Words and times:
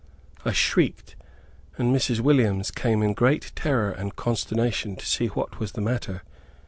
I 0.43 0.51
shrieked, 0.51 1.15
and 1.77 1.95
Mrs. 1.95 2.21
Williams 2.21 2.71
came 2.71 3.03
in 3.03 3.13
great 3.13 3.51
terror 3.55 3.91
and 3.91 4.15
consternation, 4.15 4.95
to 4.95 5.05
see 5.05 5.27
what 5.27 5.59
was 5.59 5.73
the 5.73 5.79
matter. 5.81 6.23